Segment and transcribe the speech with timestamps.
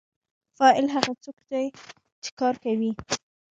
[0.57, 1.65] فاعل هغه څوک دی
[2.23, 2.91] چې کار کوي.